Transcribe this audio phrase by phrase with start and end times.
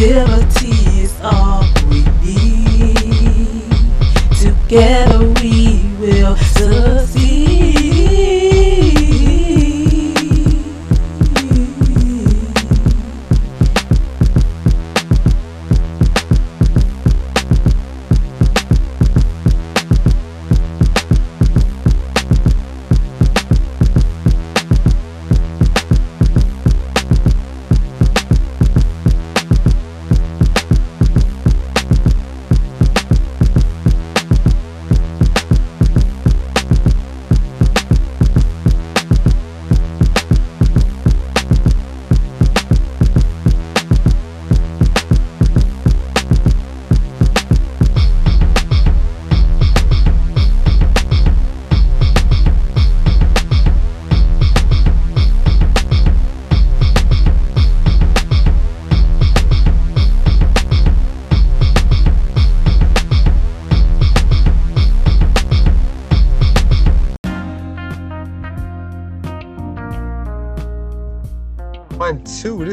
[0.00, 3.70] Positivity is all we need.
[4.40, 6.99] Together we will succeed.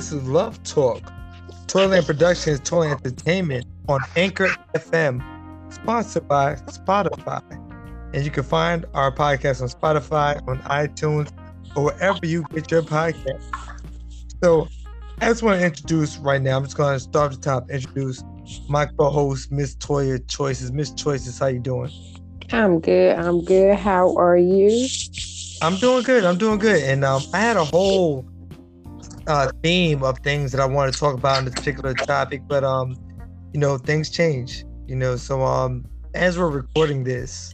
[0.08, 1.02] This is Love Talk.
[1.68, 5.22] Toyland Productions, Toilet Entertainment on Anchor FM,
[5.70, 7.42] sponsored by Spotify.
[8.14, 11.30] And you can find our podcast on Spotify, on iTunes,
[11.76, 13.44] or wherever you get your podcast.
[14.42, 14.70] So
[15.20, 17.70] I just want to introduce right now, I'm just going to start at the top,
[17.70, 18.24] introduce
[18.70, 20.72] my co-host, Miss Toya Choices.
[20.72, 21.92] Miss Choices, how you doing?
[22.54, 23.20] I'm good.
[23.20, 23.76] I'm good.
[23.76, 24.88] How are you?
[25.62, 26.24] I'm doing good.
[26.24, 26.82] I'm doing good.
[26.82, 28.26] And um, I had a whole
[29.28, 32.64] uh, theme of things that I want to talk about in this particular topic, but
[32.64, 32.96] um,
[33.54, 34.66] you know, things change.
[34.88, 37.54] You know, so um, as we're recording this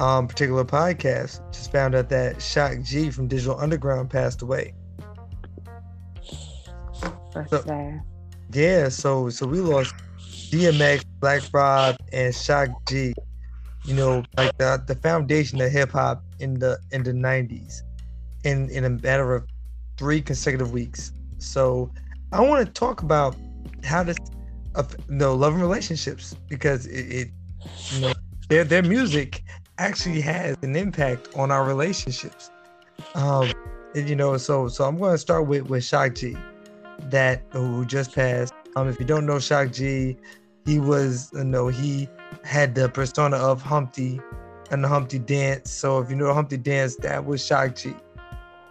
[0.00, 4.74] um particular podcast, just found out that Shock G from Digital Underground passed away.
[7.34, 8.00] That's So- sad.
[8.52, 9.94] Yeah, so so we lost
[10.50, 13.12] DMX, Black Rob, and Shock G.
[13.84, 17.82] You know, like the the foundation of hip hop in the in the '90s,
[18.44, 19.44] in in a matter of
[19.98, 21.12] three consecutive weeks.
[21.38, 21.90] So
[22.32, 23.36] I want to talk about
[23.84, 24.16] how this,
[24.74, 27.28] uh, know, love and relationships because it, it
[27.90, 28.12] you know,
[28.48, 29.42] their their music
[29.78, 32.50] actually has an impact on our relationships.
[33.14, 33.52] Um,
[33.94, 36.36] and, you know, so so I'm going to start with with Shock G
[37.10, 38.54] that who just passed.
[38.76, 40.16] Um, if you don't know Shock G,
[40.64, 42.08] he was you know he
[42.44, 44.20] had the persona of Humpty
[44.70, 45.70] and the Humpty Dance.
[45.70, 47.94] So if you know Humpty Dance, that was Shock G.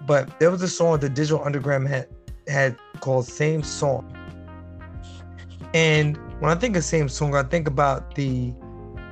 [0.06, 2.08] But there was a song that Digital Underground had
[2.48, 4.14] had called Same Song.
[5.74, 8.54] And when I think of same song, I think about the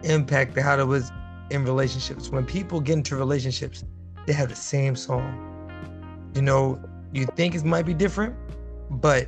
[0.04, 1.12] impact that how it was
[1.50, 2.30] in relationships.
[2.30, 3.84] When people get into relationships,
[4.26, 6.32] they have the same song.
[6.34, 6.82] You know,
[7.14, 8.36] you think it might be different,
[8.90, 9.28] but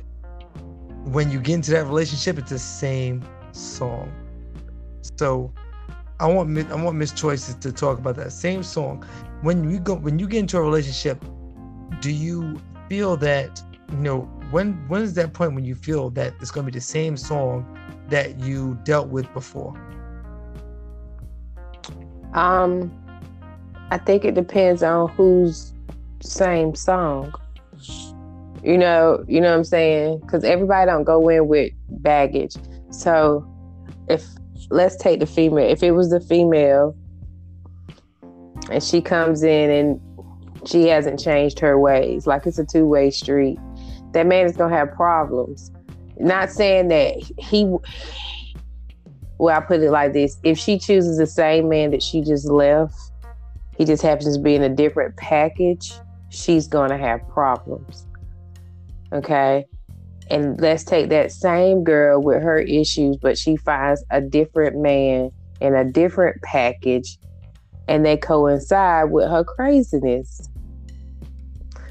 [1.04, 4.12] when you get into that relationship, it's the same song.
[5.18, 5.52] So
[6.20, 9.04] I want I want Miss Choices to talk about that same song.
[9.42, 11.22] When you go when you get into a relationship,
[12.00, 14.20] do you feel that you know
[14.50, 17.16] when when is that point when you feel that it's going to be the same
[17.16, 17.66] song
[18.08, 19.74] that you dealt with before?
[22.34, 22.92] Um,
[23.90, 25.72] I think it depends on whose
[26.20, 27.32] same song.
[28.62, 30.20] You know, you know what I'm saying?
[30.20, 32.56] Because everybody don't go in with baggage.
[32.90, 33.46] So,
[34.08, 34.24] if
[34.70, 35.68] let's take the female.
[35.68, 36.96] If it was the female,
[38.70, 40.00] and she comes in and
[40.68, 43.58] she hasn't changed her ways, like it's a two way street,
[44.12, 45.70] that man is gonna have problems.
[46.18, 47.64] Not saying that he
[49.38, 52.46] well, I put it like this: if she chooses the same man that she just
[52.46, 52.94] left,
[53.76, 55.92] he just happens to be in a different package,
[56.28, 58.06] she's gonna have problems.
[59.12, 59.64] Okay.
[60.30, 65.30] And let's take that same girl with her issues, but she finds a different man
[65.60, 67.18] in a different package,
[67.86, 70.47] and they coincide with her craziness.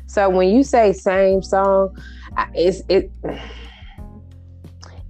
[0.08, 1.96] So when you say same song,
[2.54, 3.12] it's it.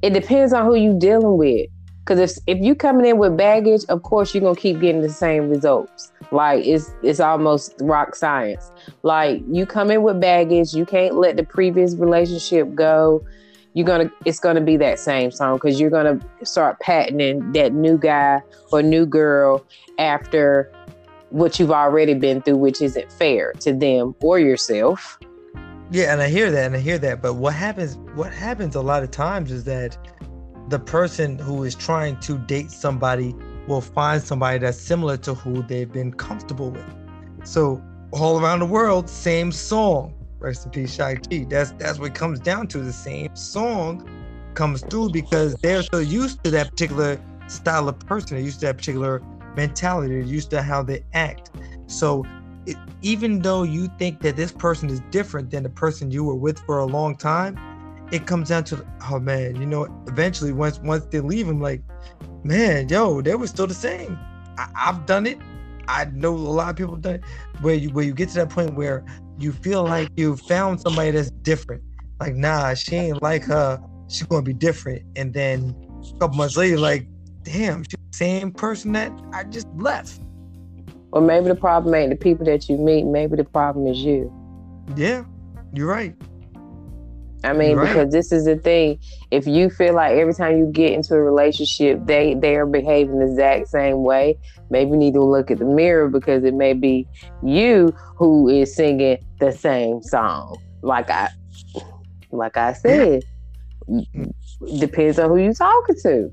[0.02, 1.70] It depends on who you dealing with.
[2.08, 5.10] Because if if you coming in with baggage, of course you're gonna keep getting the
[5.10, 6.12] same results.
[6.32, 8.72] Like it's it's almost rock science.
[9.04, 13.26] Like you come in with baggage, you can't let the previous relationship go.
[13.74, 17.98] You're gonna it's gonna be that same song because you're gonna start patenting that new
[17.98, 18.42] guy
[18.72, 19.64] or new girl
[20.00, 20.72] after
[21.38, 25.20] what you've already been through, which isn't fair to them or yourself.
[25.92, 27.22] Yeah, and I hear that, and I hear that.
[27.22, 27.96] But what happens?
[28.16, 29.96] What happens a lot of times is that
[30.70, 33.36] the person who is trying to date somebody
[33.68, 36.86] will find somebody that's similar to who they've been comfortable with.
[37.44, 40.16] So all around the world, same song.
[40.40, 41.46] Rest in peace, Shock G.
[41.46, 42.80] That's that's what comes down to.
[42.80, 44.10] The same song
[44.56, 48.66] comes through because they're so used to that particular style of person, they're used to
[48.66, 49.22] that particular
[49.58, 51.52] mentality, they're used to how they act.
[51.88, 52.24] So
[52.66, 56.36] it, even though you think that this person is different than the person you were
[56.36, 57.60] with for a long time,
[58.12, 61.82] it comes down to oh man, you know, eventually once once they leave, I'm like,
[62.44, 64.18] man, yo, they were still the same.
[64.58, 65.38] I, have done it.
[65.90, 67.24] I know a lot of people done it.
[67.62, 69.04] Where you where you get to that point where
[69.38, 71.84] you feel like you found somebody that's different.
[72.20, 73.80] Like, nah, she ain't like her.
[74.08, 75.04] She's gonna be different.
[75.16, 75.76] And then
[76.16, 77.08] a couple months later, like,
[77.44, 80.20] damn, the same person that I just left.
[81.12, 83.06] Or maybe the problem ain't the people that you meet.
[83.06, 84.34] Maybe the problem is you.
[84.96, 85.24] Yeah,
[85.74, 86.16] you're right.
[87.44, 87.88] I mean, right.
[87.88, 89.00] because this is the thing.
[89.30, 93.20] If you feel like every time you get into a relationship, they they are behaving
[93.20, 94.38] the exact same way,
[94.72, 97.08] maybe you need to look at the mirror because it may be
[97.44, 100.58] you who is singing the same song.
[100.82, 101.30] Like I,
[102.32, 103.24] like I said,
[104.80, 106.32] depends on who you're talking to.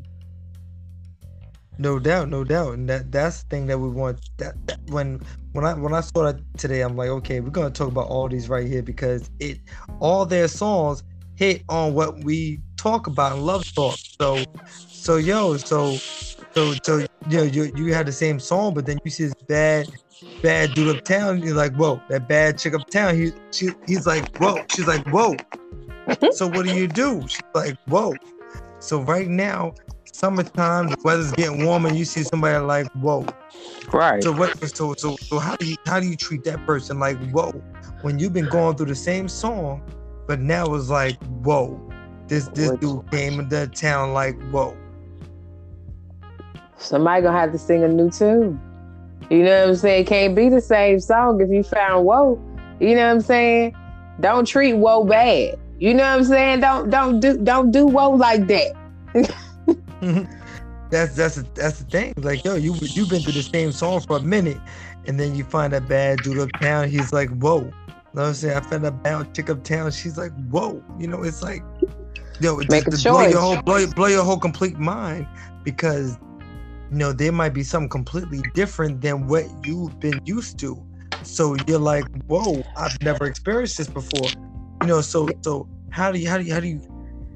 [1.79, 4.21] No doubt, no doubt, and that that's the thing that we want.
[4.37, 5.21] That, that when
[5.53, 8.29] when I when I saw that today, I'm like, okay, we're gonna talk about all
[8.29, 9.59] these right here because it
[10.01, 11.03] all their songs
[11.35, 13.97] hit on what we talk about in love talk.
[14.21, 14.45] So,
[14.77, 15.99] so yo, so
[16.55, 16.99] so so
[17.29, 19.89] you know, you you had the same song, but then you see this bad
[20.43, 21.43] bad dude uptown.
[21.43, 23.17] You're like, whoa, that bad chick uptown.
[23.17, 24.65] He she he's like, whoa.
[24.69, 25.35] She's like, whoa.
[26.33, 27.27] so what do you do?
[27.27, 28.15] She's like, whoa.
[28.79, 29.75] So right now
[30.15, 33.27] summertime, the weather's getting warmer, and you see somebody like, whoa.
[33.93, 34.23] Right.
[34.23, 37.19] So what so so so how do you how do you treat that person like
[37.31, 37.53] whoa
[38.03, 39.83] when you've been going through the same song,
[40.27, 41.81] but now it's like, whoa,
[42.29, 44.77] this this Which, dude came into town like whoa.
[46.79, 48.61] Somebody gonna have to sing a new tune.
[49.31, 50.05] You know what I'm saying?
[50.07, 52.41] Can't be the same song if you found whoa.
[52.79, 53.75] You know what I'm saying?
[54.21, 55.59] Don't treat whoa bad.
[55.79, 56.61] You know what I'm saying?
[56.61, 58.75] Don't don't do don't do whoa like that.
[60.91, 62.15] that's that's that's the thing.
[62.17, 64.59] Like, yo, you you've been through the same song for a minute,
[65.07, 66.89] and then you find that bad dude uptown.
[66.89, 67.61] He's like, whoa.
[67.61, 68.57] You know what I'm saying?
[68.57, 69.91] I found a bad chick uptown.
[69.91, 70.83] She's like, whoa.
[70.99, 71.63] You know, it's like,
[72.41, 75.27] yo, it Make just, a blow your whole blow, blow your whole complete mind
[75.65, 76.17] because
[76.91, 80.81] you know there might be something completely different than what you've been used to.
[81.23, 84.29] So you're like, whoa, I've never experienced this before.
[84.83, 86.94] You know, so so how do you how do you how do you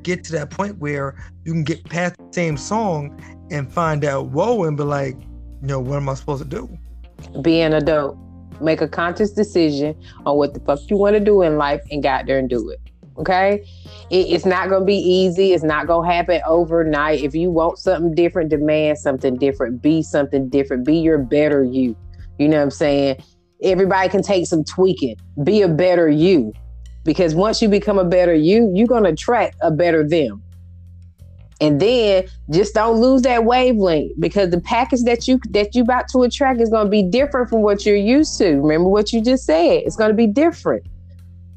[0.09, 1.15] get to that point where
[1.45, 3.21] you can get past the same song
[3.51, 5.15] and find out whoa and be like,
[5.61, 6.79] you know, what am I supposed to do?
[7.43, 8.17] Be an adult.
[8.61, 9.95] Make a conscious decision
[10.25, 12.71] on what the fuck you want to do in life and get there and do
[12.71, 12.81] it.
[13.19, 13.65] Okay?
[14.11, 15.53] It, it's not going to be easy.
[15.53, 17.21] It's not going to happen overnight.
[17.21, 19.83] If you want something different, demand something different.
[19.83, 20.87] Be something different.
[20.87, 21.95] Be your better you.
[22.39, 23.23] You know what I'm saying?
[23.63, 25.17] Everybody can take some tweaking.
[25.45, 26.53] Be a better you
[27.05, 30.43] because once you become a better you, you're going to attract a better them.
[31.61, 36.09] And then just don't lose that wavelength because the package that you that you about
[36.11, 38.61] to attract is going to be different from what you're used to.
[38.61, 39.83] Remember what you just said.
[39.85, 40.87] It's going to be different.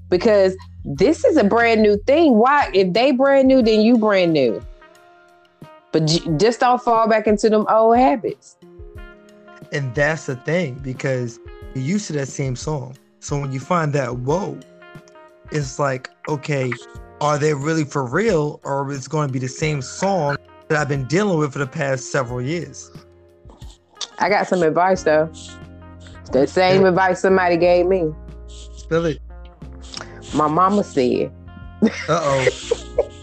[0.09, 2.38] Because this is a brand new thing.
[2.38, 4.61] Why if they brand new then you brand new.
[5.91, 6.07] But
[6.38, 8.57] just don't fall back into them old habits.
[9.71, 11.39] And that's the thing because
[11.75, 12.98] you're used to that same song.
[13.19, 14.60] So when you find that whoa,
[15.51, 16.72] it's like, okay,
[17.20, 20.77] are they really for real or is it going to be the same song that
[20.79, 22.91] I've been dealing with for the past several years?
[24.20, 25.31] I got some advice though.
[26.31, 28.12] The same advice somebody gave me.
[28.48, 29.20] Spill it.
[30.34, 31.31] My mama said.
[31.84, 32.48] Uh oh.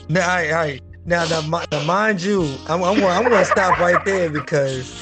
[0.08, 4.04] now, I, I, now, now, now, mind you, I'm, I'm, I'm going to stop right
[4.04, 5.00] there because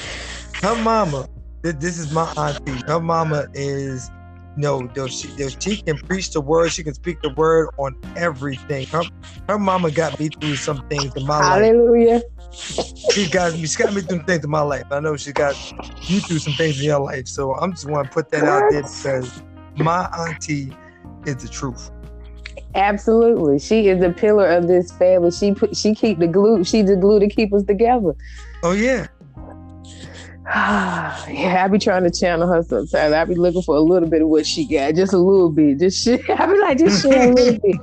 [0.62, 1.28] her mama,
[1.62, 2.80] this is my auntie.
[2.87, 4.11] Her mama is
[4.56, 5.28] no, she,
[5.60, 6.72] she can preach the word.
[6.72, 8.86] She can speak the word on everything.
[8.86, 9.04] Her,
[9.48, 12.14] her mama got me through some things in my Hallelujah.
[12.14, 12.22] life.
[12.54, 13.12] Hallelujah.
[13.12, 13.66] She got me.
[13.66, 14.84] She got me through things in my life.
[14.90, 15.54] I know she got
[16.08, 17.28] you through some things in your life.
[17.28, 19.42] So I'm just want to put that out there because
[19.76, 20.72] my auntie
[21.26, 21.90] is the truth.
[22.75, 25.30] Absolutely, she is the pillar of this family.
[25.30, 26.62] She put, she keep the glue.
[26.64, 28.14] She's the glue to keep us together.
[28.62, 29.06] Oh yeah.
[30.55, 33.12] yeah, I be trying to channel her sometimes.
[33.12, 35.81] I be looking for a little bit of what she got, just a little bit.
[35.81, 36.29] Just shit.
[36.31, 37.76] I be like, just share a little bit.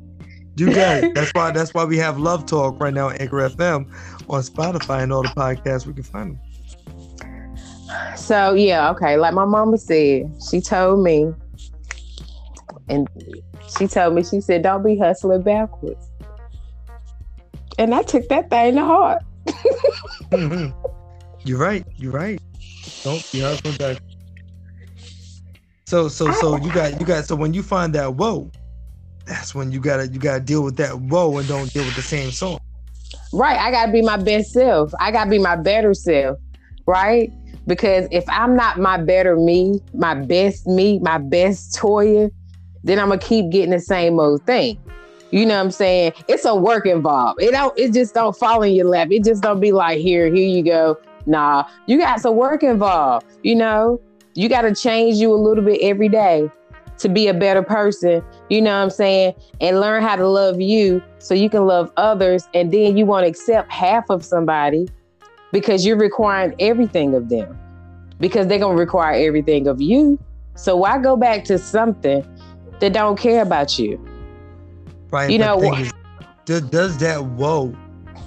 [0.55, 3.91] You guys, that's why that's why we have Love Talk right now on Anchor FM,
[4.29, 6.39] on Spotify, and all the podcasts we can find them.
[8.15, 9.17] So yeah, okay.
[9.17, 11.33] Like my mama said, she told me,
[12.87, 13.09] and
[13.77, 16.09] she told me, she said, "Don't be hustling backwards."
[17.77, 19.21] And I took that thing to heart.
[20.31, 20.87] mm-hmm.
[21.43, 21.85] You're right.
[21.97, 22.39] You're right.
[23.03, 23.97] Don't be hustling back.
[25.87, 28.49] So so so you got you got so when you find that whoa,
[29.25, 32.01] that's when you gotta you gotta deal with that whoa and don't deal with the
[32.01, 32.59] same song.
[33.33, 33.59] right.
[33.59, 34.93] I gotta be my best self.
[34.99, 36.37] I gotta be my better self,
[36.87, 37.29] right?
[37.67, 42.31] Because if I'm not my better me, my best me, my best Toya,
[42.83, 44.79] then I'm gonna keep getting the same old thing.
[45.31, 46.13] You know what I'm saying?
[46.27, 47.41] It's a work involved.
[47.41, 47.77] It don't.
[47.77, 49.09] It just don't fall in your lap.
[49.11, 50.97] It just don't be like here, here you go.
[51.25, 53.25] Nah, you got some work involved.
[53.43, 54.01] You know,
[54.35, 56.49] you got to change you a little bit every day
[56.99, 58.23] to be a better person.
[58.49, 59.33] You know what I'm saying?
[59.61, 62.47] And learn how to love you so you can love others.
[62.53, 64.87] And then you won't accept half of somebody
[65.51, 67.57] because you're requiring everything of them
[68.19, 70.19] because they're gonna require everything of you.
[70.55, 72.25] So why go back to something
[72.79, 73.99] that don't care about you?
[75.11, 75.29] Right.
[75.29, 75.93] You know the thing what- is,
[76.45, 77.75] does, does that woe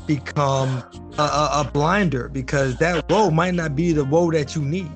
[0.07, 0.83] become
[1.19, 2.29] a, a, a blinder?
[2.29, 4.91] Because that woe might not be the woe that you need.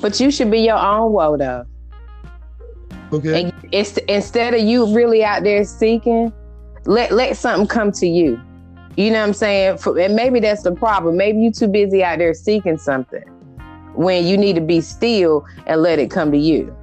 [0.00, 1.64] But you should be your own woe though.
[3.12, 3.42] Okay.
[3.42, 6.32] And it's instead of you really out there seeking,
[6.84, 8.40] let let something come to you.
[8.96, 9.78] You know what I'm saying?
[9.78, 11.16] For, and maybe that's the problem.
[11.16, 13.22] Maybe you're too busy out there seeking something
[13.94, 16.74] when you need to be still and let it come to you.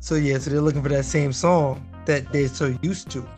[0.00, 3.28] So yeah, so they're looking for that same song that they're so used to.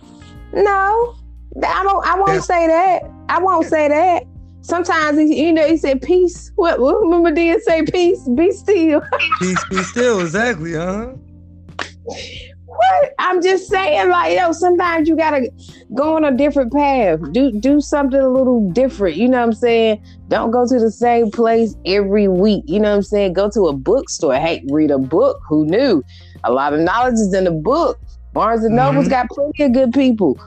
[0.52, 1.16] No,
[1.56, 2.06] I don't.
[2.06, 2.40] I won't Yeah.
[2.40, 3.02] say that.
[3.28, 4.24] I won't say that.
[4.62, 6.52] Sometimes he, you know he said peace.
[6.56, 6.80] What?
[6.80, 8.20] what remember did say peace?
[8.34, 9.02] Be still.
[9.38, 11.12] Peace be still, exactly, huh?
[12.66, 13.12] What?
[13.18, 15.50] I'm just saying, like, yo, sometimes you gotta
[15.94, 17.18] go on a different path.
[17.32, 19.16] Do do something a little different.
[19.16, 20.02] You know what I'm saying?
[20.28, 22.64] Don't go to the same place every week.
[22.66, 23.32] You know what I'm saying?
[23.32, 24.34] Go to a bookstore.
[24.34, 25.38] Hey, read a book.
[25.48, 26.02] Who knew?
[26.44, 27.98] A lot of knowledge is in the book.
[28.32, 29.10] Barnes and Noble's Mhm.
[29.10, 30.38] got plenty of good people.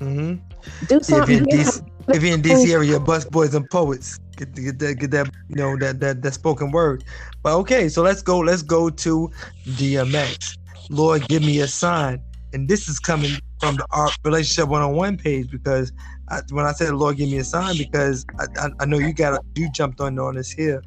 [0.00, 0.86] Mm-hmm.
[0.86, 1.44] Do If you're in.
[1.46, 5.56] DC, if you're in DC area, Busboys and Poets get get that get that you
[5.56, 7.04] know that that that spoken word.
[7.42, 9.30] But okay, so let's go let's go to
[9.66, 10.58] DMX.
[10.90, 12.22] Lord, give me a sign,
[12.52, 15.92] and this is coming from the Art relationship one on one page because
[16.28, 19.12] I, when I said Lord, give me a sign, because I, I, I know you
[19.12, 20.82] got you jumped on on this here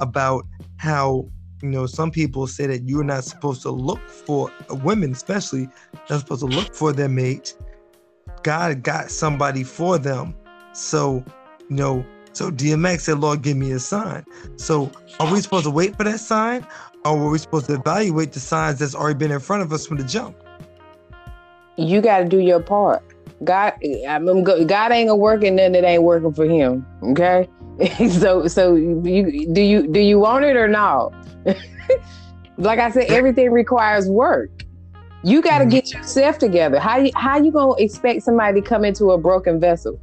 [0.00, 0.46] about
[0.76, 1.28] how
[1.62, 4.50] you know some people say that you're not supposed to look for
[4.82, 5.68] women, especially
[6.10, 7.54] not supposed to look for their mate
[8.46, 10.34] God got somebody for them.
[10.72, 11.24] So,
[11.68, 14.24] you know, so DMX said, Lord, give me a sign.
[14.56, 16.64] So are we supposed to wait for that sign?
[17.04, 19.84] Or were we supposed to evaluate the signs that's already been in front of us
[19.86, 20.36] from the jump?
[21.76, 23.02] you got to do your part.
[23.44, 23.74] God,
[24.08, 26.86] I mean, go- God ain't gonna work and nothing that ain't working for Him.
[27.02, 27.48] Okay,
[28.08, 31.12] so so you do you do you want it or not?
[32.56, 34.50] like I said, everything requires work.
[35.26, 35.70] You got to Mhm.
[35.70, 36.78] get yourself together.
[36.78, 40.00] How you how you gonna expect somebody to come into a broken vessel?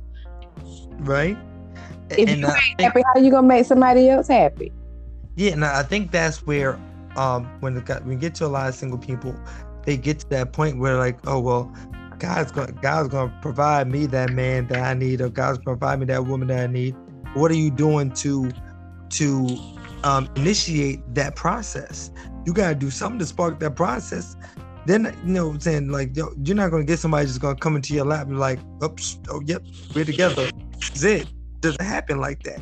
[0.99, 1.41] Right?
[2.17, 4.73] If and you I ain't think, happy, how you gonna make somebody else happy?
[5.35, 6.81] yeah, and I think that's where
[7.15, 9.41] um when the, when we get to a lot of single people,
[9.85, 11.73] they get to that point where like, oh well,
[12.19, 15.99] God's gonna God's gonna provide me that man that I need, or God's gonna provide
[15.99, 16.97] me that woman that I need.
[17.33, 18.55] What are you doing to
[19.11, 19.63] to
[20.03, 22.11] um, initiate that process?
[22.45, 24.35] You gotta do something to spark that process.
[24.85, 27.55] Then you know what I'm saying like yo, you're not gonna get somebody just gonna
[27.55, 29.63] come into your lap and be like, oops, oh yep,
[29.95, 30.49] we're together.
[30.79, 31.27] That's it.
[31.61, 32.61] Doesn't happen like that.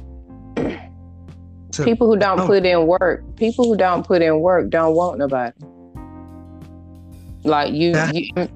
[1.71, 2.47] So- People who don't no.
[2.47, 5.55] put in work, people who don't put in work don't want nobody.
[7.43, 8.11] Like you, Yeah.
[8.11, 8.49] you mm.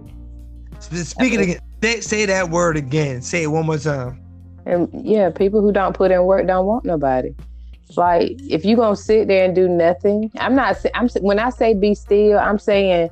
[0.80, 3.22] Speaking again, say, say that word again.
[3.22, 4.22] Say it one more time.
[4.68, 7.34] And yeah, people who don't put in work don't want nobody.
[7.96, 10.78] Like if you gonna sit there and do nothing, I'm not.
[10.94, 13.10] I'm when I say be still, I'm saying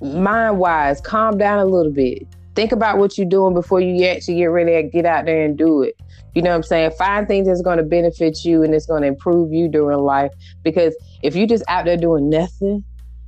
[0.00, 2.26] mind wise, calm down a little bit.
[2.54, 5.56] Think about what you're doing before you actually get ready to get out there and
[5.56, 5.96] do it.
[6.34, 6.90] You know what I'm saying?
[6.98, 10.32] Find things that's going to benefit you and it's going to improve you during life.
[10.62, 12.84] Because if you just out there doing nothing,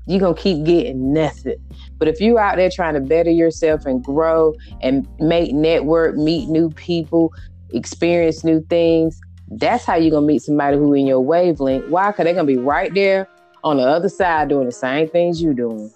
[0.07, 1.57] you're going to keep getting nothing.
[1.99, 6.49] But if you're out there trying to better yourself and grow and make network, meet
[6.49, 7.33] new people,
[7.73, 11.89] experience new things, that's how you're gonna meet somebody who in your wavelength.
[11.89, 12.11] Why?
[12.11, 13.29] Because they're gonna be right there
[13.65, 15.91] on the other side doing the same things you're doing.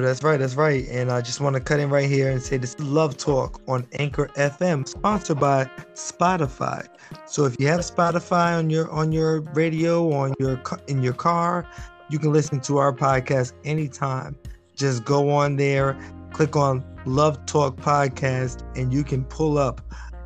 [0.00, 0.86] That's right, that's right.
[0.88, 3.60] And I just want to cut in right here and say this is Love Talk
[3.68, 6.86] on Anchor FM, sponsored by Spotify.
[7.26, 11.66] So if you have Spotify on your on your radio, on your in your car,
[12.08, 14.36] you can listen to our podcast anytime.
[14.76, 15.98] Just go on there,
[16.32, 19.80] click on Love Talk Podcast, and you can pull up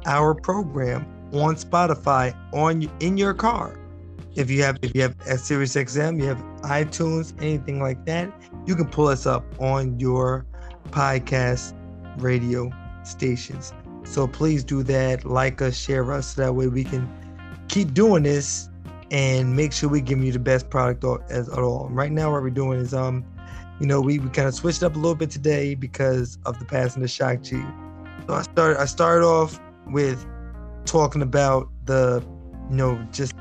[0.07, 3.79] our program on Spotify on in your car.
[4.35, 8.33] If you have if you have a Sirius XM, you have iTunes, anything like that,
[8.67, 10.47] you can pull us up on your
[10.91, 11.75] podcast
[12.19, 12.71] radio
[13.05, 13.73] stations.
[14.05, 17.09] So please do that, like us, share us, so that way we can
[17.69, 18.69] keep doing this
[19.11, 21.89] and make sure we give you the best product as at all.
[21.91, 23.25] Right now, what we're doing is um,
[23.81, 26.65] you know, we, we kind of switched up a little bit today because of the
[26.65, 27.63] passing of Shock G.
[28.27, 30.27] So I started I started off with
[30.85, 32.25] talking about the,
[32.71, 33.35] you know, just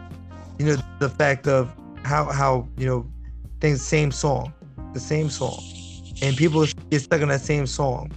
[0.60, 3.12] you know, the fact of how how, you know,
[3.60, 4.54] things same song,
[4.94, 5.64] the same song.
[6.22, 8.12] And people get stuck in that same song.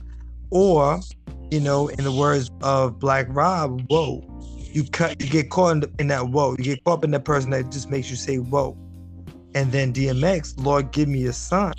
[0.51, 1.01] Or,
[1.51, 4.27] you know, in the words of Black Rob, whoa.
[4.59, 6.55] You cut you get caught in, the, in that whoa.
[6.59, 8.77] You get caught up in that person that just makes you say whoa.
[9.55, 11.75] And then DMX, Lord, give me a sign.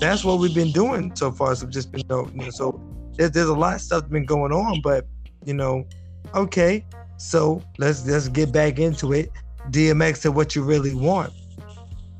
[0.00, 1.54] That's what we've been doing so far.
[1.54, 2.80] So just been, you know so
[3.16, 5.06] there's, there's a lot of stuff been going on, but
[5.44, 5.86] you know,
[6.34, 6.84] okay.
[7.16, 9.30] So let's let's get back into it.
[9.70, 11.32] DMX said, "What you really want?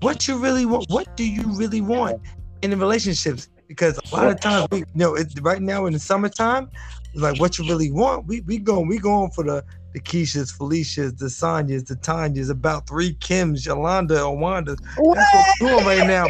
[0.04, 0.90] What you really want?
[0.90, 2.20] What do you really want
[2.60, 3.48] in the relationships?
[3.68, 6.68] Because a lot of times we, you know, it, right now in the summertime,
[7.14, 11.16] like what you really want, we we going we going for the the Keishas, Felicias,
[11.16, 14.76] the Sonyas, the Tanyas, about three Kims, Yolanda, and Wandas.
[15.14, 16.26] That's what we're doing right now.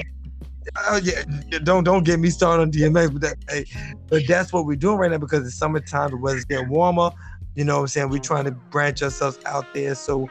[0.89, 1.25] Oh yeah,
[1.65, 3.67] don't don't get me started on DMX, but that, hey,
[4.07, 7.11] but that's what we're doing right now because it's summertime, the weather's getting warmer.
[7.57, 8.09] You know what I'm saying?
[8.09, 9.97] We're trying to branch ourselves out there.
[9.97, 10.29] So,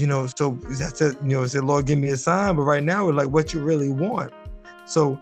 [0.00, 2.56] you know, so that's it, you know, say, Lord, give me a sign.
[2.56, 4.32] But right now we're like what you really want.
[4.86, 5.20] So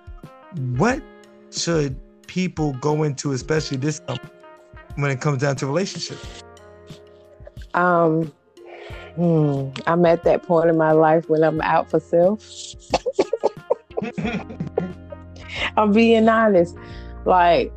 [0.76, 1.02] what
[1.50, 4.00] should people go into, especially this
[4.97, 6.42] when it comes down to relationships?
[7.75, 8.33] Um,
[9.14, 12.45] hmm, I'm at that point in my life when I'm out for self.
[15.76, 16.76] I'm being honest.
[17.25, 17.73] Like,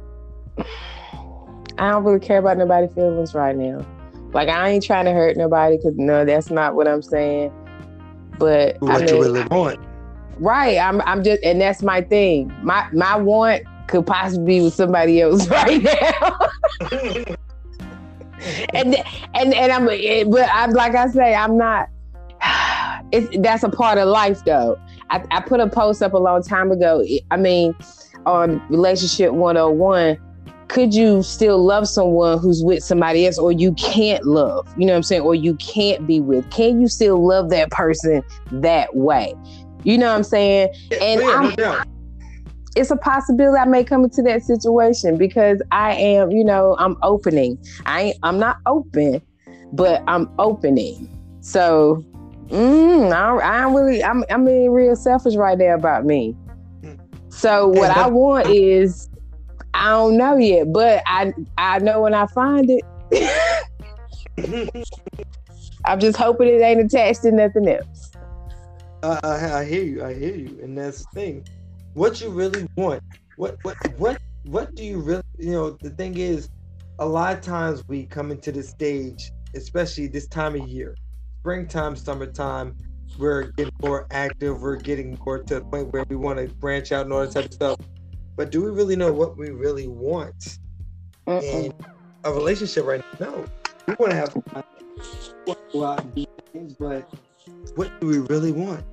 [1.78, 3.86] I don't really care about nobody's feelings right now.
[4.34, 7.52] Like, I ain't trying to hurt nobody because no, that's not what I'm saying.
[8.38, 9.80] But What I you really want?
[10.38, 12.52] right, I'm I'm just, and that's my thing.
[12.62, 16.38] My my want could possibly be with somebody else right now.
[18.74, 18.96] and
[19.34, 21.90] and and I'm eh, but I'm like I say I'm not.
[23.12, 24.78] It's that's a part of life though.
[25.10, 27.04] I, I put a post up a long time ago.
[27.32, 27.74] I mean,
[28.28, 30.18] on relationship 101.
[30.70, 34.68] Could you still love someone who's with somebody else, or you can't love?
[34.78, 35.24] You know what I'm saying?
[35.24, 36.50] Or you can't be with?
[36.52, 39.34] Can you still love that person that way?
[39.84, 40.70] You know what I'm saying?
[41.02, 41.88] And Yeah, doubt.
[42.76, 46.96] it's a possibility I may come into that situation because I am, you know, I'm
[47.02, 47.58] opening.
[47.86, 49.22] I ain't, I'm not open,
[49.74, 51.10] but I'm opening.
[51.42, 52.06] So,
[52.50, 56.36] mm, I, I'm really, I'm, I'm being real selfish right there about me.
[57.30, 59.10] So what I want is,
[59.74, 62.84] I don't know yet, but I, I know when I find it.
[65.86, 68.12] I'm just hoping it ain't attached to nothing else.
[69.04, 70.04] I, I, I hear you.
[70.04, 71.46] I hear you, and that's the thing.
[71.94, 73.02] What you really want?
[73.38, 75.24] What what what what do you really?
[75.38, 76.50] You know, the thing is,
[77.00, 80.96] a lot of times we come into this stage, especially this time of year,
[81.42, 82.76] springtime, summertime.
[83.18, 84.62] We're getting more active.
[84.62, 87.32] We're getting more to the point where we want to branch out and all that
[87.32, 87.78] type of stuff.
[88.40, 90.60] But do we really know what we really want
[91.28, 91.44] Mm-mm.
[91.44, 91.74] in
[92.24, 93.28] a relationship right now?
[93.28, 93.46] No,
[93.86, 94.64] we want to have fun,
[94.96, 95.04] we
[95.46, 97.14] wanna go out and do things, but
[97.76, 98.86] what do we really want?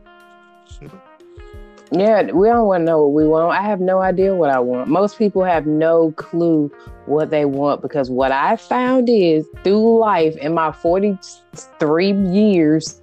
[1.92, 3.56] Yeah, we don't want to know what we want.
[3.56, 4.88] I have no idea what I want.
[4.88, 6.68] Most people have no clue
[7.04, 13.00] what they want because what I found is through life in my 43 years,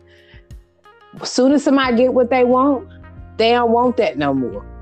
[1.21, 2.89] as soon as somebody get what they want,
[3.37, 4.72] they don't want that no more.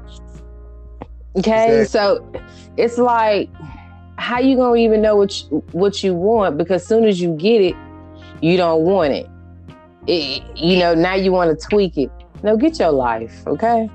[1.38, 1.86] Okay, Exactly.
[1.86, 2.44] so
[2.78, 3.50] it's like,
[4.18, 6.58] how you gonna even know what you, what you want?
[6.58, 7.76] Because soon as you get it,
[8.42, 9.28] you don't want it.
[10.08, 12.12] it you know, now you want to tweak it.
[12.44, 13.90] No, get your life, okay?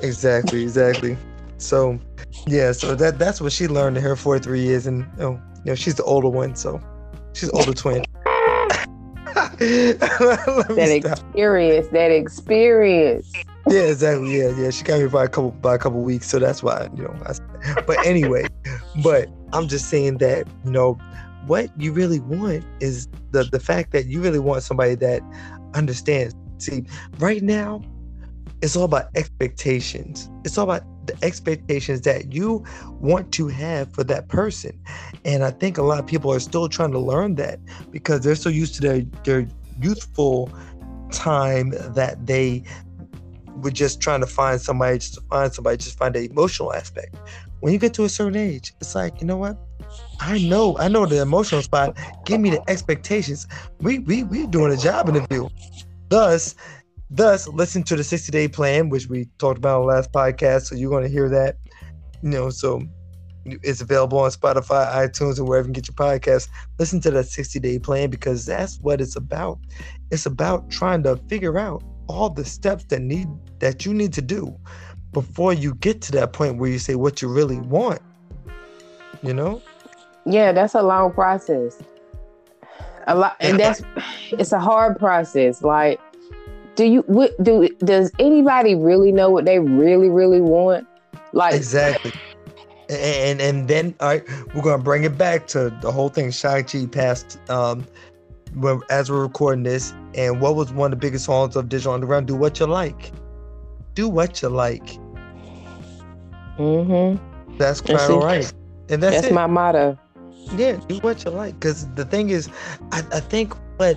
[0.00, 1.16] Exactly, exactly.
[1.58, 1.98] So,
[2.46, 5.30] yeah, so that that's what she learned in her 43 years, and you know,
[5.64, 6.80] you know she's the older one, so
[7.32, 8.04] she's older twin.
[9.58, 11.18] That stop.
[11.18, 13.32] experience, that experience.
[13.68, 14.38] Yeah, exactly.
[14.38, 14.70] Yeah, yeah.
[14.70, 17.16] She got me by a couple by a couple weeks, so that's why you know.
[17.26, 17.34] I,
[17.86, 18.46] but anyway,
[19.02, 20.94] but I'm just saying that you know
[21.46, 25.20] what you really want is the the fact that you really want somebody that
[25.74, 26.34] understands.
[26.58, 26.84] See,
[27.18, 27.82] right now,
[28.62, 30.30] it's all about expectations.
[30.44, 32.64] It's all about the expectations that you
[33.00, 34.78] want to have for that person,
[35.24, 37.58] and I think a lot of people are still trying to learn that
[37.90, 39.48] because they're so used to their their
[39.80, 40.52] youthful
[41.10, 42.62] time that they
[43.62, 47.16] we're just trying to find somebody just to find somebody just find the emotional aspect.
[47.60, 49.56] When you get to a certain age it's like you know what?
[50.20, 51.96] I know i know the emotional spot.
[52.24, 53.46] Give me the expectations.
[53.80, 55.48] We we we doing a job interview.
[56.08, 56.54] Thus
[57.10, 60.62] thus listen to the 60 day plan which we talked about on the last podcast
[60.62, 61.56] so you're going to hear that.
[62.22, 62.82] You know so
[63.62, 66.48] it's available on spotify itunes and wherever you get your podcast.
[66.78, 69.58] Listen to that 60 day plan because that's what it's about.
[70.10, 74.22] It's about trying to figure out all the steps that need that you need to
[74.22, 74.56] do
[75.12, 78.00] before you get to that point where you say what you really want
[79.22, 79.62] you know
[80.26, 81.80] Yeah, that's a long process.
[83.06, 83.82] A lot, and that's
[84.32, 85.62] it's a hard process.
[85.62, 86.00] Like,
[86.74, 90.86] do you what do does anybody really know what they really really want?
[91.32, 92.12] Like exactly.
[92.90, 96.32] And and then all right, we're gonna bring it back to the whole thing.
[96.32, 97.86] Shock G passed um
[98.90, 102.26] as we're recording this, and what was one of the biggest songs of Digital Underground?
[102.26, 103.12] Do what you like.
[103.94, 104.98] Do what you like.
[106.58, 107.56] Mm-hmm.
[107.58, 108.52] That's quite all right.
[108.88, 109.32] And that's, that's it.
[109.32, 109.98] my motto.
[110.56, 111.58] Yeah, do what you like.
[111.58, 112.48] Because the thing is,
[112.92, 113.96] I, I think what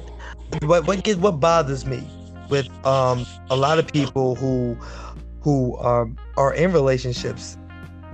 [0.63, 2.06] what what gets what bothers me
[2.50, 4.76] with um a lot of people who
[5.41, 7.58] who um are in relationships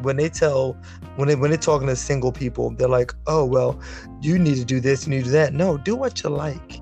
[0.01, 0.77] when they tell
[1.15, 3.79] when they when they're talking to single people, they're like, oh well,
[4.21, 5.53] you need to do this, you need to do that.
[5.53, 6.79] No, do what you like.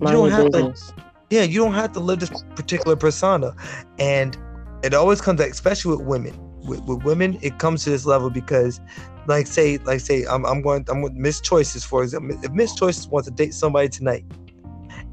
[0.00, 0.92] you don't have business.
[0.92, 1.04] to.
[1.30, 3.54] Yeah, you don't have to live this particular persona,
[3.98, 4.36] and
[4.82, 6.34] it always comes back, especially with women.
[6.62, 8.80] With, with women, it comes to this level because,
[9.26, 12.38] like, say, like, say, I'm, I'm going, I'm with Miss Choices, for example.
[12.42, 14.24] If Miss Choices wants to date somebody tonight,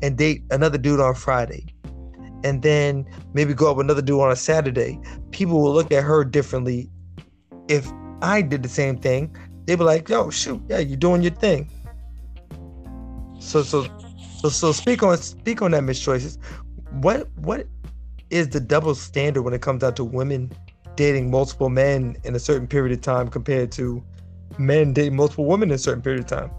[0.02, 1.66] and date another dude on Friday,
[2.44, 5.00] and then maybe go up another dude on a Saturday,
[5.32, 6.90] people will look at her differently.
[7.68, 11.34] If I did the same thing, they'd be like, "Yo, shoot, yeah, you're doing your
[11.34, 11.70] thing."
[13.40, 13.88] So, so,
[14.40, 16.38] so, so speak on speak on that, Miss Choices.
[17.02, 17.68] What what
[18.30, 20.52] is the double standard when it comes down to women
[20.96, 24.04] dating multiple men in a certain period of time compared to
[24.58, 26.52] men dating multiple women in a certain period of time?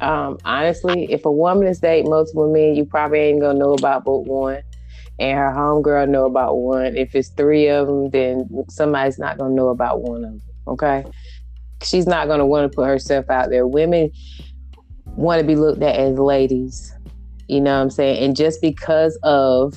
[0.00, 4.04] Um, honestly, if a woman is dating multiple men, you probably ain't gonna know about
[4.04, 4.62] but one,
[5.18, 6.96] and her homegirl know about one.
[6.96, 10.42] If it's three of them, then somebody's not gonna know about one of them.
[10.66, 11.04] Okay,
[11.82, 13.66] she's not gonna want to put herself out there.
[13.66, 14.10] Women
[15.16, 16.94] want to be looked at as ladies.
[17.48, 18.24] You know what I'm saying?
[18.24, 19.74] And just because of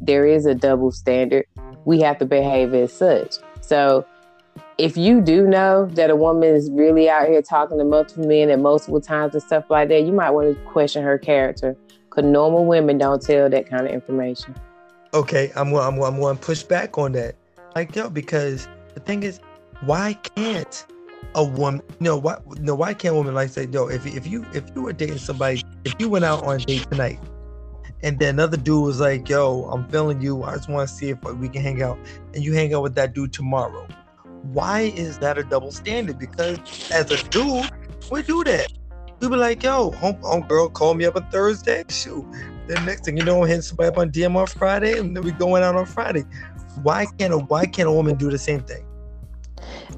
[0.00, 1.46] there is a double standard,
[1.84, 3.36] we have to behave as such.
[3.60, 4.06] So
[4.78, 8.50] if you do know that a woman is really out here talking to multiple men
[8.50, 11.76] at multiple times and stuff like that, you might want to question her character.
[12.12, 14.54] Because normal women don't tell that kind of information.
[15.14, 15.74] Okay, I'm.
[15.74, 17.36] I'm, I'm going to push back on that.
[17.74, 19.40] Like yo, because the thing is,
[19.86, 20.86] why can't
[21.34, 21.80] a woman?
[22.00, 22.36] No, why?
[22.60, 25.18] No, why can't a woman like say, yo, if if you if you were dating
[25.18, 27.18] somebody, if you went out on a date tonight,
[28.02, 30.42] and then another dude was like, yo, I'm feeling you.
[30.42, 31.98] I just want to see if we can hang out,
[32.34, 33.88] and you hang out with that dude tomorrow.
[34.42, 36.18] Why is that a double standard?
[36.18, 36.58] Because
[36.90, 37.70] as a dude,
[38.10, 38.70] we do that.
[39.22, 41.84] We be like, yo, home, home girl, call me up on Thursday.
[41.88, 42.26] Shoot.
[42.66, 45.22] Then next thing you know, I'm hitting somebody up on DM on Friday, and then
[45.22, 46.24] we going out on Friday.
[46.82, 48.84] Why can't a why can't a woman do the same thing?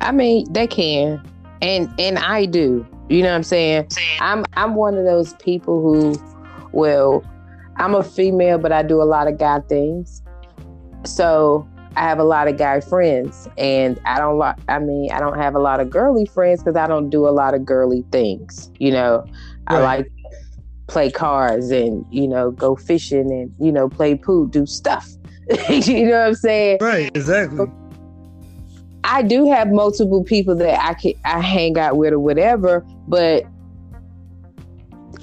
[0.02, 1.26] I mean, they can,
[1.62, 2.86] and and I do.
[3.08, 3.88] You know what I'm saying?
[4.20, 6.22] I'm I'm one of those people who,
[6.72, 7.24] well,
[7.76, 10.22] I'm a female, but I do a lot of guy things.
[11.06, 14.56] So I have a lot of guy friends, and I don't like.
[14.68, 17.30] I mean, I don't have a lot of girly friends because I don't do a
[17.30, 18.70] lot of girly things.
[18.78, 19.24] You know,
[19.68, 20.10] I like
[20.86, 25.08] play cards and you know go fishing and you know play pool, do stuff.
[25.68, 26.78] you know what I'm saying?
[26.80, 27.66] Right, exactly.
[29.04, 33.44] I do have multiple people that I can I hang out with or whatever, but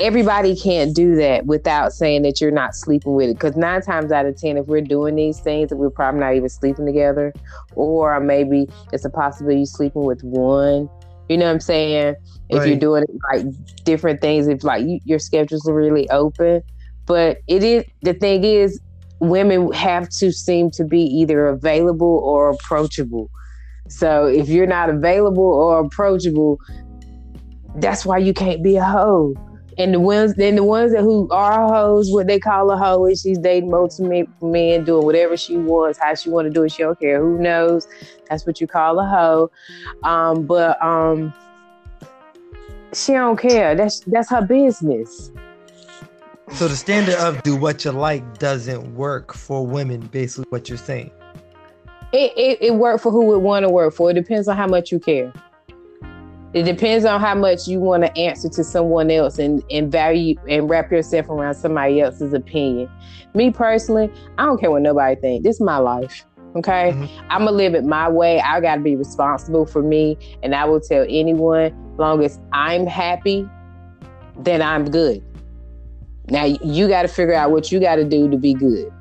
[0.01, 3.33] everybody can't do that without saying that you're not sleeping with it.
[3.33, 6.49] Because nine times out of ten, if we're doing these things, we're probably not even
[6.49, 7.33] sleeping together,
[7.75, 10.89] or maybe it's a possibility sleeping with one.
[11.29, 12.15] You know what I'm saying?
[12.49, 13.45] If you're doing like
[13.85, 16.61] different things, if like you, your schedules are really open,
[17.05, 18.81] but it is the thing is,
[19.19, 23.29] women have to seem to be either available or approachable.
[23.87, 26.59] So if you're not available or approachable,
[27.75, 29.35] that's why you can't be a hoe.
[29.77, 33.05] And the ones, then the ones that who are hoes, what they call a hoe
[33.05, 36.71] is she's dating multiple men- doing whatever she wants, how she want to do it.
[36.71, 37.19] She don't care.
[37.19, 37.87] Who knows?
[38.29, 39.51] That's what you call a hoe.
[40.03, 41.33] Um, but um,
[42.93, 43.75] she don't care.
[43.75, 45.31] That's that's her business.
[46.51, 50.77] So the standard of do what you like doesn't work for women, basically what you're
[50.77, 51.11] saying.
[52.11, 54.11] It it, it worked for who would want to work for.
[54.11, 55.31] It depends on how much you care.
[56.53, 60.35] It depends on how much you want to answer to someone else and, and value
[60.49, 62.89] and wrap yourself around somebody else's opinion.
[63.33, 66.25] Me personally, I don't care what nobody thinks This is my life.
[66.57, 66.91] Okay.
[66.91, 67.09] Mhm.
[67.29, 68.41] I'm gonna live it my way.
[68.41, 70.17] I gotta be responsible for me.
[70.43, 73.47] And I will tell anyone, long as I'm happy,
[74.39, 75.23] then I'm good.
[76.29, 78.91] Now you gotta figure out what you gotta do to be good.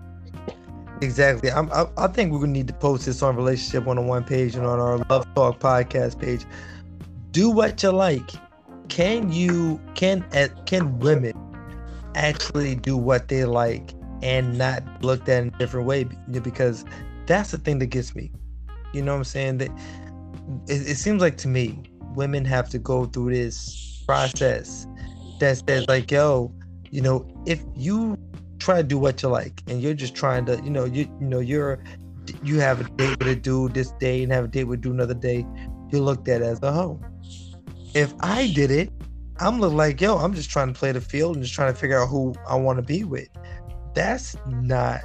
[1.00, 1.50] Exactly.
[1.50, 4.22] I'm, I, I think we're gonna need to post this on relationship one on one
[4.22, 6.44] page and on our Love Talk podcast page.
[7.30, 8.30] Do what you like.
[8.88, 11.34] Can you can uh, can women
[12.14, 16.04] actually do what they like and not looked at in a different way?
[16.04, 16.84] Because
[17.26, 18.32] that's the thing that gets me.
[18.92, 19.58] You know what I'm saying?
[19.58, 19.70] That
[20.66, 21.82] it, it seems like to me
[22.14, 24.86] women have to go through this process
[25.38, 26.52] that says like, yo,
[26.90, 28.18] you know, if you
[28.58, 31.26] try to do what you like and you're just trying to, you know, you you
[31.26, 31.82] know, you're
[32.42, 34.82] you have a date with a dude this day and have a date with a
[34.82, 35.46] dude another day,
[35.90, 37.00] you're looked at as a hoe.
[37.94, 38.90] If I did it,
[39.40, 41.78] I'm look like, yo, I'm just trying to play the field and just trying to
[41.78, 43.28] figure out who I want to be with.
[43.94, 45.00] That's not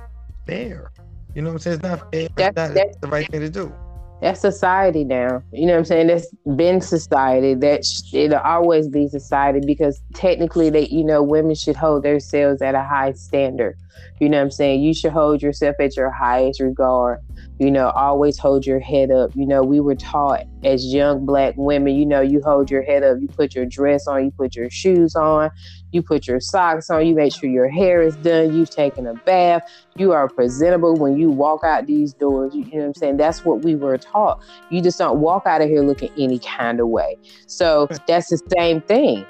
[0.46, 0.92] fair.
[1.34, 1.76] You know what I'm saying?
[1.76, 2.28] It's not fair.
[2.36, 3.74] That's- not that's- the right thing to do.
[4.22, 5.44] That's society now.
[5.52, 6.08] You know what I'm saying?
[6.08, 7.54] That's been society.
[7.54, 12.62] That sh- it'll always be society because technically, they you know women should hold themselves
[12.62, 13.76] at a high standard.
[14.20, 14.82] You know what I'm saying?
[14.82, 17.20] You should hold yourself at your highest regard.
[17.60, 19.32] You know, always hold your head up.
[19.36, 21.96] You know, we were taught as young black women.
[21.96, 23.18] You know, you hold your head up.
[23.22, 24.26] You put your dress on.
[24.26, 25.52] You put your shoes on.
[25.92, 27.08] You put your socks on.
[27.08, 28.56] You make sure your hair is done.
[28.56, 29.64] You've taken a bath
[29.98, 32.54] you are presentable when you walk out these doors.
[32.54, 33.18] You, know what I'm saying?
[33.18, 34.42] That's what we were taught.
[34.70, 37.18] You just don't walk out of here looking any kind of way.
[37.48, 39.26] So that's the same thing.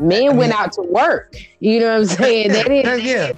[0.00, 1.36] Men went out to work.
[1.60, 2.52] You know what I'm saying?
[2.52, 3.00] They didn't.
[3.04, 3.32] yeah.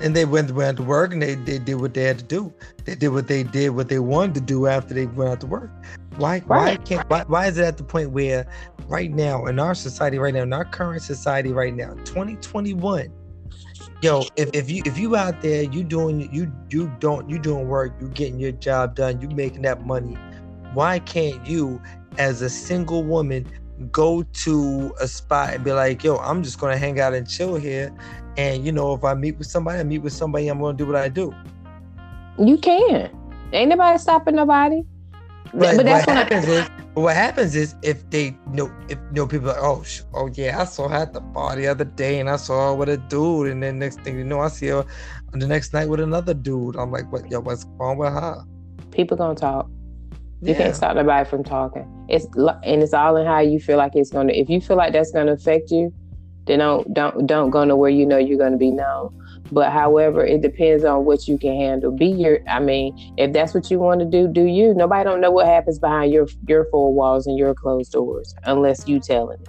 [0.00, 2.52] And they went went to work and they, they did what they had to do.
[2.84, 5.46] They did what they did what they wanted to do after they went out to
[5.46, 5.70] work.
[6.16, 8.46] Why why can't why, why is it at the point where
[8.88, 13.12] right now in our society right now in our current society right now 2021
[14.00, 17.68] yo if, if you if you out there you doing you you don't you doing
[17.68, 20.16] work you getting your job done you making that money
[20.72, 21.80] why can't you
[22.16, 23.46] as a single woman
[23.86, 27.54] go to a spot and be like yo i'm just gonna hang out and chill
[27.56, 27.92] here
[28.36, 30.86] and you know if i meet with somebody i meet with somebody i'm gonna do
[30.86, 31.32] what i do
[32.38, 33.10] You can.
[33.52, 34.82] Ain't nobody stopping nobody.
[35.52, 38.98] Right, but that's what when I- happens is what happens is if they know if
[38.98, 41.56] you know people are like oh sh- oh yeah I saw her at the bar
[41.56, 44.24] the other day and I saw her with a dude and then next thing you
[44.24, 44.84] know I see her
[45.32, 48.44] the next night with another dude I'm like what yo what's wrong with her
[48.90, 49.68] people gonna talk.
[50.40, 52.06] You yeah can't stop nobody from talking.
[52.08, 54.32] It's and it's all in how you feel like it's gonna.
[54.32, 55.92] If you feel like that's gonna affect you,
[56.46, 59.14] then don't don't don't go to where You know you're gonna be known.
[59.50, 61.90] But however, it depends on what you can handle.
[61.90, 62.40] Be your.
[62.48, 64.74] I mean, if that's what you want to do, do you.
[64.74, 68.86] Nobody don't know what happens behind your your four walls and your closed doors unless
[68.86, 69.40] you telling.
[69.40, 69.48] it.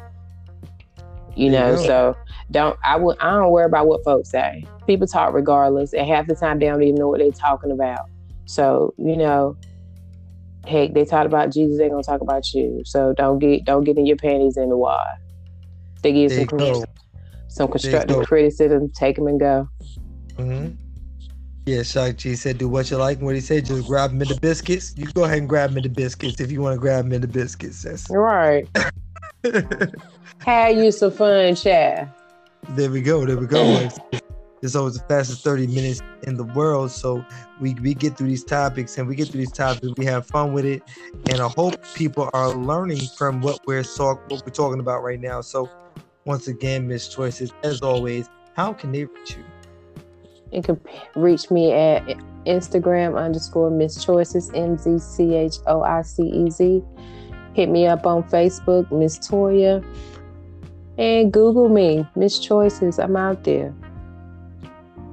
[1.36, 1.84] You know, go.
[1.84, 2.17] so
[2.52, 2.80] don't.
[2.84, 3.17] I would.
[3.19, 4.63] I don't worry about what folks say.
[4.88, 8.10] People talk regardless, and half the time they don't even know what they're talking about.
[8.45, 9.58] So you know,
[10.69, 12.82] heck, they talk about Jesus, they gonna talk about you.
[12.86, 15.05] So don't get don't get in your panties in the wad.
[16.01, 16.86] They give there some go
[17.47, 19.69] some constructive criticism, take them and go.
[20.38, 20.75] Mm-hmm.
[21.65, 24.21] yeah Shock G said do what you like and what he said just grab him
[24.21, 26.75] in the biscuits you go ahead and grab him in the biscuits if you want
[26.75, 28.65] to grab him in the biscuits that's Right.
[30.45, 32.08] Have you some fun, chat.
[32.69, 33.25] There we go.
[33.25, 33.89] There we go.
[34.62, 36.91] It's, always the fastest 30 minutes in the world.
[36.91, 37.26] So
[37.60, 39.88] we, we get through these topics and we get through these topics.
[39.98, 40.84] We have fun with it.
[41.30, 45.19] And I hope people are learning from what we're talk, what we're talking about right
[45.19, 45.41] now.
[45.41, 45.69] So
[46.26, 49.43] once again, Miss Choices, as always, how can they reach you?
[50.52, 50.82] You can
[51.15, 52.04] reach me at
[52.45, 56.84] Instagram underscore Miss Choices M Z C H O I C E Z.
[57.54, 59.84] Hit me up on Facebook, Miss Toya,
[60.98, 63.00] and Google me, Miss Choices.
[63.00, 63.74] I'm out there.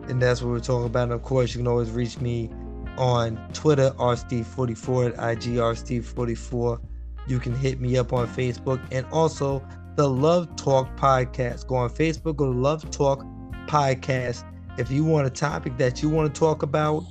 [0.08, 1.04] And that's what we're talking about.
[1.04, 2.50] And of course, you can always reach me
[2.96, 6.80] on Twitter, rsteve44 at IG rsteve44.
[7.26, 9.66] You can hit me up on Facebook and also
[9.96, 11.66] the Love Talk Podcast.
[11.66, 13.24] Go on Facebook, go to Love Talk
[13.66, 14.44] Podcast.
[14.78, 17.04] If you want a topic that you want to talk about,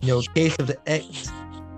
[0.00, 1.30] you know, case of the X,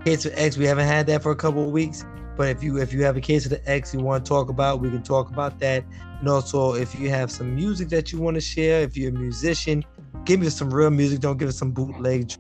[0.05, 2.05] case of X, we haven't had that for a couple of weeks.
[2.37, 4.49] But if you if you have a case of the X you want to talk
[4.49, 5.85] about, we can talk about that.
[6.21, 9.19] And also, if you have some music that you want to share, if you're a
[9.19, 9.85] musician,
[10.31, 11.19] give me some real music.
[11.19, 12.33] Don't give us some bootleg.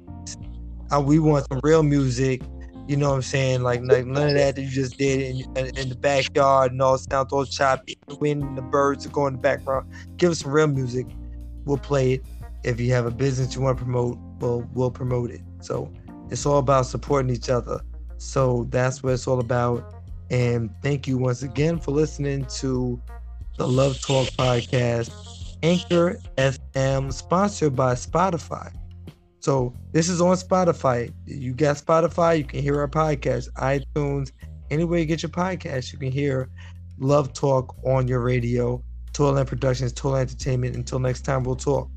[0.92, 2.40] Uh, we want some real music.
[2.86, 3.62] You know what I'm saying?
[3.64, 6.80] Like, like none of that that you just did in, in, in the backyard and
[6.80, 7.98] all sounds all choppy.
[8.06, 9.92] The wind the birds are going in the background.
[10.18, 11.06] Give us some real music.
[11.64, 12.24] We'll play it.
[12.62, 15.40] If you have a business you want to promote, we'll we'll promote it.
[15.60, 15.92] So
[16.30, 17.80] it's all about supporting each other.
[18.18, 19.94] So that's what it's all about.
[20.30, 23.02] And thank you once again for listening to
[23.56, 25.39] the Love Talk podcast.
[25.62, 28.72] Anchor FM, sponsored by Spotify.
[29.40, 31.12] So this is on Spotify.
[31.26, 34.32] You got Spotify, you can hear our podcast, iTunes,
[34.70, 36.50] anywhere you get your podcast, you can hear
[36.98, 38.82] Love Talk on your radio.
[39.12, 40.76] Toilet Productions, Toilet Entertainment.
[40.76, 41.90] Until next time, we'll talk.